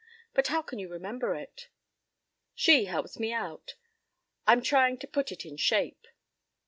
[0.33, 1.69] —But how can you remember it?"
[2.55, 3.75] "She helps me out.
[4.47, 6.07] I'm trying to put it in shape."